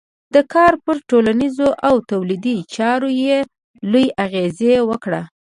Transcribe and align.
دا 0.33 0.41
کار 0.53 0.73
پر 0.85 0.95
ټولنیزو 1.09 1.69
او 1.87 1.95
تولیدي 2.09 2.57
چارو 2.75 3.09
یې 3.23 3.37
لوی 3.91 4.05
اغېز 4.25 4.57
وکړ. 4.89 5.11